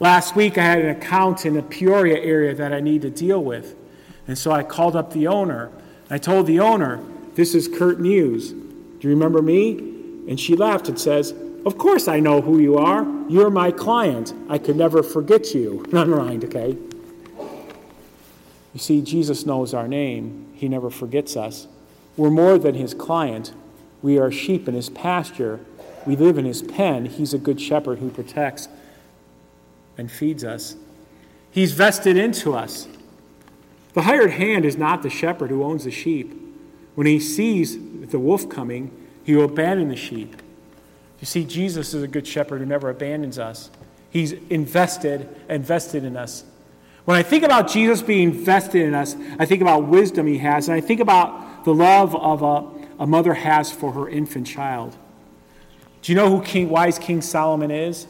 Last 0.00 0.34
week 0.34 0.58
I 0.58 0.64
had 0.64 0.80
an 0.80 0.88
account 0.88 1.46
in 1.46 1.54
the 1.54 1.62
Peoria 1.62 2.18
area 2.18 2.52
that 2.52 2.72
I 2.72 2.80
need 2.80 3.02
to 3.02 3.10
deal 3.10 3.44
with. 3.44 3.76
And 4.26 4.36
so 4.36 4.50
I 4.50 4.64
called 4.64 4.96
up 4.96 5.12
the 5.12 5.28
owner. 5.28 5.70
I 6.10 6.18
told 6.18 6.48
the 6.48 6.58
owner, 6.58 7.00
This 7.36 7.54
is 7.54 7.68
Kurt 7.68 8.00
Muse. 8.00 8.50
Do 8.50 8.98
you 9.02 9.10
remember 9.10 9.40
me? 9.40 9.78
And 10.26 10.40
she 10.40 10.56
laughed 10.56 10.88
and 10.88 10.98
says, 10.98 11.32
Of 11.66 11.76
course 11.76 12.08
I 12.08 12.20
know 12.20 12.40
who 12.40 12.58
you 12.58 12.78
are. 12.78 13.06
You're 13.28 13.50
my 13.50 13.70
client. 13.70 14.32
I 14.48 14.58
could 14.58 14.76
never 14.76 15.02
forget 15.02 15.54
you. 15.54 15.84
None 15.92 16.10
mind, 16.10 16.44
okay? 16.44 16.76
You 18.72 18.80
see, 18.80 19.02
Jesus 19.02 19.44
knows 19.44 19.74
our 19.74 19.88
name. 19.88 20.52
He 20.54 20.68
never 20.68 20.90
forgets 20.90 21.36
us. 21.36 21.66
We're 22.16 22.30
more 22.30 22.58
than 22.58 22.74
his 22.74 22.94
client. 22.94 23.52
We 24.02 24.18
are 24.18 24.30
sheep 24.30 24.68
in 24.68 24.74
his 24.74 24.88
pasture. 24.88 25.60
We 26.06 26.16
live 26.16 26.38
in 26.38 26.44
his 26.44 26.62
pen. 26.62 27.06
He's 27.06 27.34
a 27.34 27.38
good 27.38 27.60
shepherd 27.60 27.98
who 27.98 28.10
protects 28.10 28.68
and 29.98 30.10
feeds 30.10 30.44
us. 30.44 30.76
He's 31.50 31.72
vested 31.72 32.16
into 32.16 32.54
us. 32.54 32.88
The 33.92 34.02
hired 34.02 34.30
hand 34.30 34.64
is 34.64 34.76
not 34.76 35.02
the 35.02 35.10
shepherd 35.10 35.50
who 35.50 35.64
owns 35.64 35.84
the 35.84 35.90
sheep. 35.90 36.32
When 36.94 37.06
he 37.06 37.18
sees 37.18 37.76
the 38.10 38.18
wolf 38.18 38.48
coming, 38.48 38.96
he 39.24 39.34
will 39.34 39.44
abandon 39.46 39.88
the 39.88 39.96
sheep. 39.96 40.36
You 41.20 41.26
see, 41.26 41.44
Jesus 41.44 41.92
is 41.94 42.02
a 42.02 42.08
good 42.08 42.26
shepherd 42.26 42.60
who 42.60 42.66
never 42.66 42.88
abandons 42.88 43.38
us. 43.38 43.70
He's 44.10 44.32
invested, 44.32 45.28
invested 45.48 46.04
in 46.04 46.16
us. 46.16 46.44
When 47.04 47.16
I 47.16 47.22
think 47.22 47.44
about 47.44 47.68
Jesus 47.68 48.02
being 48.02 48.32
vested 48.32 48.82
in 48.82 48.94
us, 48.94 49.16
I 49.38 49.46
think 49.46 49.62
about 49.62 49.86
wisdom 49.86 50.26
he 50.26 50.38
has, 50.38 50.68
and 50.68 50.76
I 50.76 50.80
think 50.80 51.00
about 51.00 51.64
the 51.64 51.74
love 51.74 52.16
of 52.16 52.42
a, 52.42 53.02
a 53.02 53.06
mother 53.06 53.34
has 53.34 53.70
for 53.70 53.92
her 53.92 54.08
infant 54.08 54.46
child. 54.46 54.96
Do 56.02 56.12
you 56.12 56.16
know 56.16 56.30
who 56.30 56.42
King, 56.42 56.68
wise 56.70 56.98
King 56.98 57.20
Solomon 57.20 57.70
is? 57.70 58.06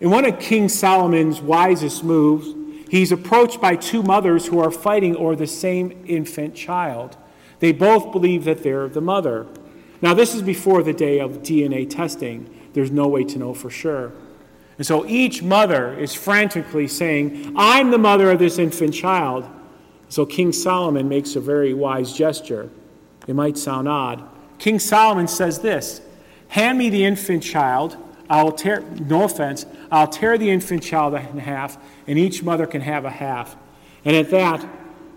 In 0.00 0.10
one 0.10 0.24
of 0.24 0.38
King 0.38 0.68
Solomon's 0.68 1.40
wisest 1.40 2.04
moves, 2.04 2.54
he's 2.88 3.10
approached 3.10 3.60
by 3.60 3.74
two 3.74 4.02
mothers 4.02 4.46
who 4.46 4.60
are 4.60 4.70
fighting 4.70 5.16
over 5.16 5.34
the 5.34 5.46
same 5.46 6.04
infant 6.06 6.54
child. 6.54 7.16
They 7.58 7.72
both 7.72 8.12
believe 8.12 8.44
that 8.44 8.62
they're 8.62 8.88
the 8.88 9.00
mother. 9.00 9.46
Now, 10.00 10.14
this 10.14 10.34
is 10.34 10.42
before 10.42 10.82
the 10.82 10.92
day 10.92 11.18
of 11.18 11.42
DNA 11.42 11.88
testing. 11.88 12.48
There's 12.72 12.90
no 12.90 13.08
way 13.08 13.24
to 13.24 13.38
know 13.38 13.54
for 13.54 13.70
sure. 13.70 14.12
And 14.78 14.86
so 14.86 15.04
each 15.06 15.42
mother 15.42 15.98
is 15.98 16.14
frantically 16.14 16.86
saying, 16.86 17.54
I'm 17.56 17.90
the 17.90 17.98
mother 17.98 18.30
of 18.30 18.38
this 18.38 18.58
infant 18.58 18.94
child. 18.94 19.48
So 20.08 20.24
King 20.24 20.52
Solomon 20.52 21.08
makes 21.08 21.34
a 21.34 21.40
very 21.40 21.74
wise 21.74 22.12
gesture. 22.12 22.70
It 23.26 23.34
might 23.34 23.58
sound 23.58 23.88
odd. 23.88 24.22
King 24.58 24.78
Solomon 24.78 25.26
says 25.26 25.58
this 25.58 26.00
Hand 26.48 26.78
me 26.78 26.90
the 26.90 27.04
infant 27.04 27.42
child. 27.42 27.96
I'll 28.30 28.52
tear, 28.52 28.80
no 28.80 29.24
offense, 29.24 29.64
I'll 29.90 30.06
tear 30.06 30.36
the 30.36 30.50
infant 30.50 30.82
child 30.82 31.14
in 31.14 31.38
half, 31.38 31.78
and 32.06 32.18
each 32.18 32.42
mother 32.42 32.66
can 32.66 32.82
have 32.82 33.06
a 33.06 33.10
half. 33.10 33.56
And 34.04 34.14
at 34.14 34.30
that, 34.30 34.66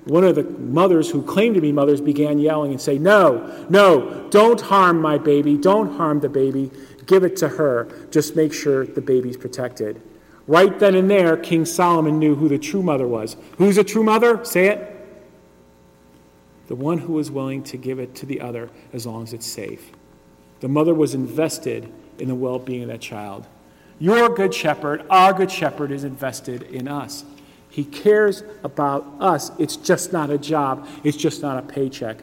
one 0.05 0.24
of 0.24 0.36
the 0.36 0.43
mothers 0.43 1.10
who 1.12 1.22
claimed 1.22 1.55
to 1.55 1.62
be 1.62 1.72
mothers 1.72 2.01
began 2.01 2.39
yelling 2.39 2.72
and 2.72 2.81
saying, 2.81 3.03
No, 3.03 3.65
no, 3.70 4.27
don't 4.29 4.60
harm 4.60 5.01
my 5.01 5.17
baby, 5.17 5.58
don't 5.58 5.96
harm 5.96 6.20
the 6.20 6.29
baby. 6.29 6.72
Give 7.05 7.24
it 7.24 7.36
to 7.38 7.50
her. 7.50 8.08
Just 8.10 8.36
make 8.36 8.53
sure 8.53 8.86
the 8.86 9.01
baby's 9.01 9.38
protected. 9.38 10.01
Right 10.48 10.77
then 10.79 10.96
and 10.96 11.10
there, 11.10 11.38
King 11.38 11.65
Solomon 11.65 12.20
knew 12.20 12.36
who 12.36 12.50
the 12.50 12.58
true 12.58 12.81
mother 12.81 13.08
was. 13.08 13.38
Who's 13.58 13.77
a 13.77 13.84
true 13.84 14.03
mother? 14.03 14.43
Say 14.43 14.67
it. 14.67 14.88
The 16.67 16.75
one 16.75 17.00
who 17.00 17.13
was 17.13 17.29
willing 17.29 17.63
to 17.63 17.77
give 17.77 18.00
it 18.00 18.15
to 18.15 18.25
the 18.25 18.41
other 18.41 18.70
as 18.93 19.05
long 19.05 19.24
as 19.24 19.34
it's 19.34 19.46
safe. 19.46 19.91
The 20.62 20.67
mother 20.67 20.93
was 20.93 21.13
invested 21.13 21.91
in 22.17 22.27
the 22.27 22.36
well 22.36 22.60
being 22.60 22.84
of 22.84 22.88
that 22.88 23.01
child. 23.01 23.46
Your 24.00 24.29
good 24.29 24.53
shepherd, 24.53 25.05
our 25.10 25.34
good 25.34 25.51
shepherd, 25.51 25.91
is 25.91 26.03
invested 26.03 26.63
in 26.63 26.88
us. 26.88 27.24
He 27.71 27.85
cares 27.85 28.43
about 28.63 29.07
us. 29.21 29.49
It's 29.57 29.77
just 29.77 30.11
not 30.11 30.29
a 30.29 30.37
job, 30.37 30.87
it's 31.03 31.17
just 31.17 31.41
not 31.41 31.57
a 31.57 31.61
paycheck. 31.65 32.17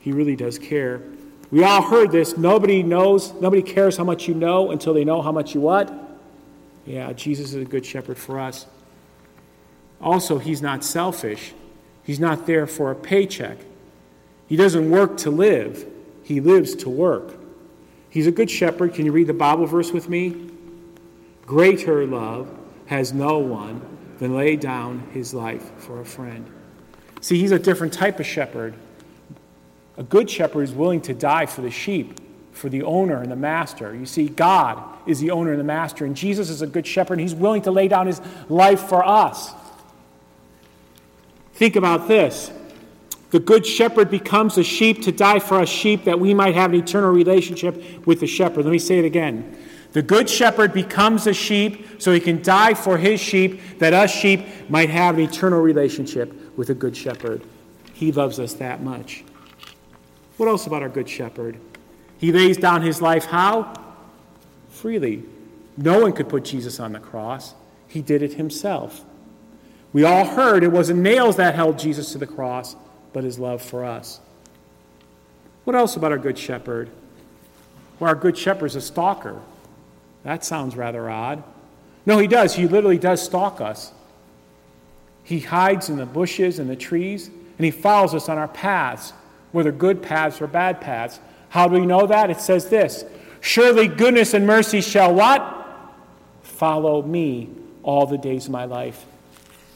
He 0.00 0.12
really 0.12 0.36
does 0.36 0.58
care. 0.58 1.00
We 1.52 1.64
all 1.64 1.82
heard 1.82 2.10
this. 2.10 2.36
Nobody 2.36 2.82
knows, 2.82 3.32
nobody 3.34 3.62
cares 3.62 3.96
how 3.96 4.04
much 4.04 4.28
you 4.28 4.34
know 4.34 4.70
until 4.70 4.92
they 4.92 5.04
know 5.04 5.22
how 5.22 5.32
much 5.32 5.54
you 5.54 5.60
what? 5.60 5.92
Yeah, 6.86 7.12
Jesus 7.12 7.50
is 7.50 7.62
a 7.62 7.64
good 7.64 7.86
shepherd 7.86 8.18
for 8.18 8.40
us. 8.40 8.66
Also, 10.00 10.38
he's 10.38 10.60
not 10.60 10.82
selfish. 10.84 11.52
He's 12.02 12.18
not 12.18 12.46
there 12.46 12.66
for 12.66 12.90
a 12.90 12.94
paycheck. 12.94 13.58
He 14.48 14.56
doesn't 14.56 14.90
work 14.90 15.16
to 15.18 15.30
live, 15.30 15.86
he 16.24 16.40
lives 16.40 16.74
to 16.76 16.88
work. 16.88 17.36
He's 18.08 18.26
a 18.26 18.32
good 18.32 18.50
shepherd. 18.50 18.94
Can 18.94 19.06
you 19.06 19.12
read 19.12 19.28
the 19.28 19.34
Bible 19.34 19.66
verse 19.66 19.92
with 19.92 20.08
me? 20.08 20.50
Greater 21.46 22.04
love 22.06 22.48
has 22.86 23.12
no 23.12 23.38
one 23.38 23.80
than 24.20 24.36
lay 24.36 24.54
down 24.54 25.00
his 25.12 25.34
life 25.34 25.72
for 25.78 26.00
a 26.00 26.04
friend. 26.04 26.48
See, 27.22 27.40
he's 27.40 27.52
a 27.52 27.58
different 27.58 27.92
type 27.92 28.20
of 28.20 28.26
shepherd. 28.26 28.74
A 29.96 30.02
good 30.02 30.30
shepherd 30.30 30.62
is 30.62 30.72
willing 30.72 31.00
to 31.02 31.14
die 31.14 31.46
for 31.46 31.62
the 31.62 31.70
sheep, 31.70 32.20
for 32.52 32.68
the 32.68 32.82
owner 32.82 33.22
and 33.22 33.32
the 33.32 33.36
master. 33.36 33.94
You 33.94 34.04
see, 34.06 34.28
God 34.28 34.78
is 35.06 35.20
the 35.20 35.30
owner 35.30 35.52
and 35.52 35.58
the 35.58 35.64
master, 35.64 36.04
and 36.04 36.14
Jesus 36.14 36.50
is 36.50 36.60
a 36.60 36.66
good 36.66 36.86
shepherd, 36.86 37.14
and 37.14 37.22
he's 37.22 37.34
willing 37.34 37.62
to 37.62 37.70
lay 37.70 37.88
down 37.88 38.06
his 38.06 38.20
life 38.50 38.82
for 38.82 39.04
us. 39.04 39.52
Think 41.54 41.76
about 41.76 42.06
this. 42.06 42.52
The 43.30 43.40
good 43.40 43.66
shepherd 43.66 44.10
becomes 44.10 44.58
a 44.58 44.64
sheep 44.64 45.02
to 45.02 45.12
die 45.12 45.38
for 45.38 45.60
us 45.60 45.68
sheep 45.68 46.04
that 46.04 46.20
we 46.20 46.34
might 46.34 46.54
have 46.54 46.72
an 46.72 46.78
eternal 46.78 47.10
relationship 47.10 48.06
with 48.06 48.20
the 48.20 48.26
shepherd. 48.26 48.66
Let 48.66 48.70
me 48.70 48.78
say 48.78 48.98
it 48.98 49.04
again. 49.06 49.56
The 49.92 50.02
good 50.02 50.30
shepherd 50.30 50.72
becomes 50.72 51.26
a 51.26 51.32
sheep 51.32 52.00
so 52.00 52.12
he 52.12 52.20
can 52.20 52.42
die 52.42 52.74
for 52.74 52.96
his 52.96 53.20
sheep 53.20 53.78
that 53.78 53.92
us 53.92 54.10
sheep 54.10 54.46
might 54.68 54.90
have 54.90 55.16
an 55.16 55.22
eternal 55.22 55.60
relationship 55.60 56.56
with 56.56 56.70
a 56.70 56.74
good 56.74 56.96
shepherd. 56.96 57.42
He 57.92 58.12
loves 58.12 58.38
us 58.38 58.54
that 58.54 58.82
much. 58.82 59.24
What 60.36 60.48
else 60.48 60.66
about 60.66 60.80
our 60.82 60.88
Good 60.88 61.06
Shepherd? 61.06 61.58
He 62.16 62.32
lays 62.32 62.56
down 62.56 62.80
his 62.80 63.02
life 63.02 63.26
how? 63.26 63.74
Freely. 64.70 65.22
No 65.76 66.00
one 66.00 66.14
could 66.14 66.30
put 66.30 66.44
Jesus 66.44 66.80
on 66.80 66.92
the 66.92 66.98
cross, 66.98 67.54
he 67.88 68.00
did 68.00 68.22
it 68.22 68.32
himself. 68.32 69.04
We 69.92 70.04
all 70.04 70.24
heard 70.24 70.62
it 70.62 70.72
wasn't 70.72 71.00
nails 71.00 71.36
that 71.36 71.54
held 71.54 71.78
Jesus 71.78 72.12
to 72.12 72.18
the 72.18 72.26
cross, 72.26 72.74
but 73.12 73.22
his 73.22 73.38
love 73.38 73.60
for 73.60 73.84
us. 73.84 74.20
What 75.64 75.76
else 75.76 75.96
about 75.96 76.10
our 76.12 76.18
Good 76.18 76.38
Shepherd? 76.38 76.88
Well, 77.98 78.08
our 78.08 78.14
Good 78.14 78.38
Shepherd 78.38 78.66
is 78.66 78.76
a 78.76 78.80
stalker. 78.80 79.42
That 80.22 80.44
sounds 80.44 80.76
rather 80.76 81.08
odd. 81.08 81.42
No, 82.06 82.18
he 82.18 82.26
does. 82.26 82.54
He 82.54 82.66
literally 82.66 82.98
does 82.98 83.22
stalk 83.22 83.60
us. 83.60 83.92
He 85.22 85.40
hides 85.40 85.88
in 85.88 85.96
the 85.96 86.06
bushes 86.06 86.58
and 86.58 86.68
the 86.68 86.76
trees, 86.76 87.28
and 87.28 87.64
he 87.64 87.70
follows 87.70 88.14
us 88.14 88.28
on 88.28 88.38
our 88.38 88.48
paths, 88.48 89.12
whether 89.52 89.70
good 89.70 90.02
paths 90.02 90.40
or 90.40 90.46
bad 90.46 90.80
paths. 90.80 91.20
How 91.50 91.68
do 91.68 91.74
we 91.74 91.86
know 91.86 92.06
that? 92.06 92.30
It 92.30 92.40
says 92.40 92.68
this 92.68 93.04
Surely 93.40 93.88
goodness 93.88 94.34
and 94.34 94.46
mercy 94.46 94.80
shall 94.80 95.14
what? 95.14 95.56
Follow 96.42 97.02
me 97.02 97.48
all 97.82 98.06
the 98.06 98.18
days 98.18 98.46
of 98.46 98.52
my 98.52 98.64
life. 98.64 99.06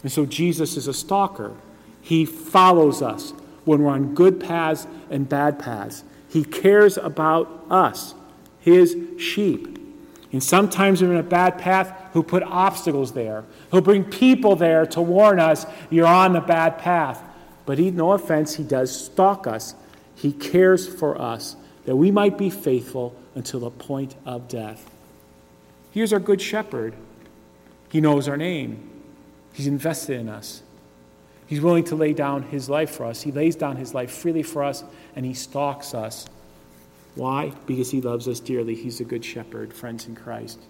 And 0.03 0.13
so 0.13 0.27
Jesus 0.27 0.77
is 0.77 0.87
a 0.87 0.93
stalker. 0.93 1.55
He 2.03 2.27
follows 2.27 3.01
us 3.01 3.33
when 3.65 3.83
we're 3.83 3.93
on 3.93 4.15
good 4.15 4.39
paths 4.39 4.87
and 5.09 5.29
bad 5.29 5.59
paths. 5.59 6.05
He 6.29 6.45
cares 6.45 6.99
about 6.99 7.65
us, 7.71 8.15
his 8.61 8.97
sheep. 9.19 9.79
And 10.35 10.43
sometimes 10.43 11.01
we're 11.01 11.13
in 11.13 11.19
a 11.19 11.23
bad 11.23 11.59
path, 11.59 11.97
he'll 12.13 12.25
put 12.25 12.43
obstacles 12.43 13.13
there. 13.13 13.45
He'll 13.71 13.81
bring 13.81 14.03
people 14.03 14.57
there 14.57 14.85
to 14.87 15.01
warn 15.01 15.39
us 15.39 15.65
you're 15.91 16.09
on 16.09 16.33
the 16.33 16.41
bad 16.41 16.79
path. 16.79 17.23
But 17.67 17.79
he, 17.79 17.93
no 17.93 18.11
offense, 18.11 18.57
he 18.57 18.65
does 18.65 19.05
stalk 19.05 19.47
us. 19.47 19.77
He 20.17 20.33
cares 20.33 20.89
for 20.89 21.23
us 21.23 21.55
that 21.85 21.95
we 21.95 22.11
might 22.11 22.37
be 22.37 22.51
faithful 22.51 23.15
until 23.37 23.61
the 23.61 23.71
point 23.71 24.17
of 24.27 24.49
death. 24.49 24.91
Here's 25.93 26.13
our 26.13 26.19
good 26.19 26.41
shepherd. 26.41 26.95
He 27.93 28.01
knows 28.01 28.27
our 28.27 28.37
name. 28.37 28.91
He's 29.53 29.69
invested 29.69 30.19
in 30.19 30.29
us. 30.29 30.65
He's 31.47 31.61
willing 31.61 31.85
to 31.85 31.95
lay 31.95 32.13
down 32.13 32.43
his 32.43 32.69
life 32.69 32.91
for 32.91 33.05
us. 33.05 33.23
He 33.23 33.31
lays 33.31 33.55
down 33.55 33.77
his 33.77 33.95
life 33.95 34.11
freely 34.11 34.43
for 34.43 34.65
us, 34.65 34.83
and 35.15 35.25
he 35.25 35.33
stalks 35.33 35.95
us. 35.95 36.27
Why? 37.15 37.53
Because 37.67 37.91
he 37.91 38.01
loves 38.01 38.27
us 38.29 38.41
dearly. 38.41 38.75
He's 38.75 39.01
a 39.01 39.05
good 39.05 39.25
shepherd, 39.25 39.73
friends 39.73 40.07
in 40.07 40.17
Christ. 40.17 40.61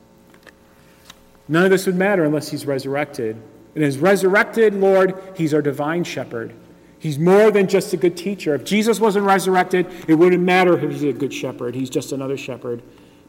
None 1.49 1.65
of 1.65 1.71
this 1.71 1.87
would 1.87 1.97
matter 1.97 2.25
unless 2.25 2.51
he's 2.51 2.67
resurrected. 2.67 3.41
And 3.75 3.83
as 3.83 3.99
resurrected 3.99 4.75
Lord, 4.75 5.15
he's 5.37 5.53
our 5.53 5.63
divine 5.63 6.05
shepherd. 6.05 6.55
He's 6.99 7.19
more 7.19 7.51
than 7.51 7.69
just 7.69 7.93
a 7.93 7.97
good 7.97 8.17
teacher. 8.17 8.55
If 8.55 8.65
Jesus 8.65 8.99
wasn't 8.99 9.27
resurrected, 9.27 9.87
it 10.09 10.15
wouldn't 10.15 10.43
matter 10.43 10.79
if 10.79 10.91
he's 10.91 11.03
a 11.03 11.13
good 11.13 11.35
shepherd. 11.35 11.75
He's 11.75 11.91
just 11.91 12.13
another 12.13 12.37
shepherd. 12.37 12.83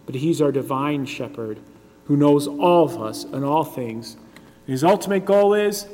But 0.05 0.15
he's 0.15 0.41
our 0.41 0.51
divine 0.51 1.05
shepherd 1.05 1.60
who 2.05 2.15
knows 2.15 2.48
all 2.48 2.86
of 2.86 3.01
us 3.01 3.24
and 3.24 3.43
all 3.43 3.63
things. 3.63 4.17
His 4.65 4.84
ultimate 4.84 5.25
goal 5.25 5.53
is 5.53 5.88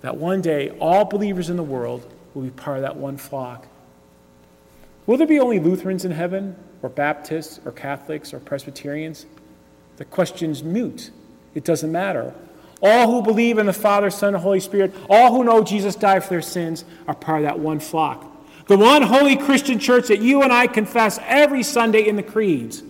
that 0.00 0.16
one 0.16 0.40
day 0.40 0.70
all 0.80 1.04
believers 1.04 1.50
in 1.50 1.56
the 1.56 1.62
world 1.62 2.12
will 2.34 2.42
be 2.42 2.50
part 2.50 2.78
of 2.78 2.82
that 2.82 2.96
one 2.96 3.16
flock. 3.16 3.68
Will 5.06 5.16
there 5.16 5.26
be 5.26 5.38
only 5.38 5.60
Lutherans 5.60 6.04
in 6.04 6.10
heaven, 6.10 6.56
or 6.82 6.88
Baptists, 6.88 7.60
or 7.64 7.72
Catholics, 7.72 8.34
or 8.34 8.40
Presbyterians? 8.40 9.26
The 9.96 10.04
question's 10.04 10.62
mute. 10.62 11.10
It 11.54 11.64
doesn't 11.64 11.90
matter. 11.90 12.34
All 12.82 13.10
who 13.10 13.22
believe 13.22 13.58
in 13.58 13.66
the 13.66 13.72
Father, 13.72 14.10
Son, 14.10 14.34
and 14.34 14.42
Holy 14.42 14.60
Spirit, 14.60 14.94
all 15.08 15.32
who 15.32 15.44
know 15.44 15.62
Jesus 15.62 15.94
died 15.94 16.22
for 16.22 16.30
their 16.30 16.42
sins, 16.42 16.84
are 17.06 17.14
part 17.14 17.38
of 17.38 17.44
that 17.44 17.58
one 17.58 17.80
flock. 17.80 18.26
The 18.66 18.76
one 18.76 19.02
holy 19.02 19.36
Christian 19.36 19.78
church 19.78 20.08
that 20.08 20.20
you 20.20 20.42
and 20.42 20.52
I 20.52 20.66
confess 20.66 21.18
every 21.22 21.62
Sunday 21.62 22.06
in 22.08 22.16
the 22.16 22.22
creeds. 22.22 22.82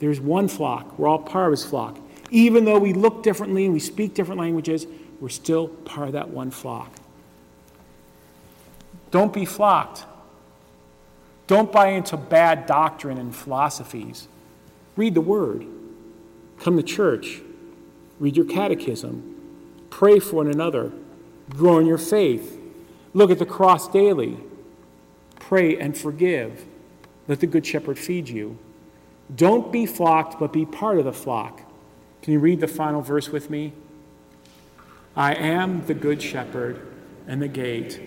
There's 0.00 0.20
one 0.20 0.48
flock. 0.48 0.98
We're 0.98 1.08
all 1.08 1.18
part 1.18 1.46
of 1.46 1.52
his 1.52 1.64
flock. 1.64 1.98
Even 2.30 2.66
though 2.66 2.78
we 2.78 2.92
look 2.92 3.22
differently 3.22 3.64
and 3.64 3.72
we 3.72 3.80
speak 3.80 4.14
different 4.14 4.38
languages, 4.38 4.86
we're 5.18 5.30
still 5.30 5.68
part 5.68 6.08
of 6.08 6.12
that 6.12 6.28
one 6.28 6.50
flock. 6.50 6.92
Don't 9.10 9.32
be 9.32 9.46
flocked. 9.46 10.04
Don't 11.48 11.72
buy 11.72 11.88
into 11.88 12.16
bad 12.16 12.66
doctrine 12.66 13.18
and 13.18 13.34
philosophies. 13.34 14.28
Read 14.96 15.14
the 15.14 15.20
Word. 15.20 15.66
Come 16.60 16.76
to 16.76 16.82
church. 16.82 17.40
Read 18.20 18.36
your 18.36 18.46
catechism. 18.46 19.34
Pray 19.90 20.20
for 20.20 20.36
one 20.36 20.48
another. 20.48 20.92
Grow 21.50 21.78
in 21.78 21.86
your 21.86 21.98
faith. 21.98 22.60
Look 23.14 23.30
at 23.30 23.38
the 23.38 23.46
cross 23.46 23.88
daily. 23.88 24.36
Pray 25.40 25.78
and 25.78 25.96
forgive. 25.96 26.66
Let 27.26 27.40
the 27.40 27.46
Good 27.46 27.66
Shepherd 27.66 27.98
feed 27.98 28.28
you. 28.28 28.58
Don't 29.34 29.72
be 29.72 29.86
flocked, 29.86 30.38
but 30.38 30.52
be 30.52 30.66
part 30.66 30.98
of 30.98 31.06
the 31.06 31.12
flock. 31.12 31.62
Can 32.22 32.34
you 32.34 32.40
read 32.40 32.60
the 32.60 32.68
final 32.68 33.00
verse 33.00 33.30
with 33.30 33.48
me? 33.48 33.72
I 35.16 35.34
am 35.34 35.86
the 35.86 35.94
good 35.94 36.22
shepherd 36.22 36.86
and 37.26 37.42
the 37.42 37.48
gate. 37.48 38.00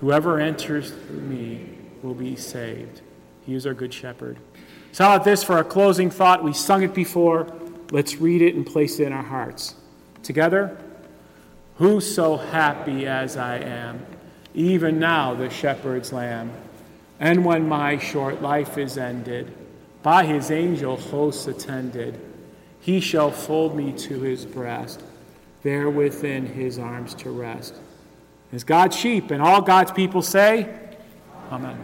Whoever 0.00 0.38
enters 0.38 0.90
through 0.90 1.20
me 1.20 1.79
will 2.02 2.14
be 2.14 2.36
saved. 2.36 3.00
He 3.46 3.54
is 3.54 3.66
our 3.66 3.74
good 3.74 3.92
shepherd. 3.92 4.38
So, 4.92 5.04
how 5.04 5.14
about 5.14 5.24
this 5.24 5.42
for 5.42 5.56
our 5.56 5.64
closing 5.64 6.10
thought? 6.10 6.42
We 6.42 6.52
sung 6.52 6.82
it 6.82 6.94
before. 6.94 7.52
Let's 7.90 8.16
read 8.16 8.42
it 8.42 8.54
and 8.54 8.66
place 8.66 9.00
it 9.00 9.06
in 9.06 9.12
our 9.12 9.22
hearts. 9.22 9.74
Together, 10.22 10.76
who 11.76 12.00
so 12.00 12.36
happy 12.36 13.06
as 13.06 13.36
I 13.36 13.58
am, 13.58 14.04
even 14.54 14.98
now 14.98 15.34
the 15.34 15.48
shepherd's 15.48 16.12
lamb, 16.12 16.52
and 17.18 17.44
when 17.44 17.68
my 17.68 17.98
short 17.98 18.42
life 18.42 18.78
is 18.78 18.98
ended, 18.98 19.52
by 20.02 20.24
his 20.24 20.50
angel 20.50 20.96
hosts 20.96 21.46
attended, 21.46 22.20
he 22.80 23.00
shall 23.00 23.30
fold 23.30 23.76
me 23.76 23.92
to 23.92 24.20
his 24.20 24.46
breast 24.46 25.02
there 25.62 25.90
within 25.90 26.46
his 26.46 26.78
arms 26.78 27.14
to 27.14 27.30
rest. 27.30 27.74
As 28.52 28.64
God's 28.64 28.96
sheep, 28.96 29.30
and 29.30 29.42
all 29.42 29.60
God's 29.60 29.92
people 29.92 30.22
say, 30.22 30.74
Amen. 31.52 31.78